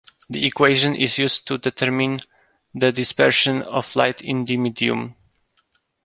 The 0.31 0.47
equation 0.47 0.95
is 0.95 1.19
used 1.19 1.45
to 1.45 1.59
determine 1.59 2.21
the 2.73 2.91
dispersion 2.91 3.61
of 3.61 3.95
light 3.95 4.19
in 4.23 4.45
the 4.45 4.57
medium. 4.57 5.15